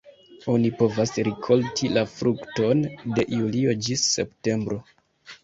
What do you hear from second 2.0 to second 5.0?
frukton de julio ĝis septembro.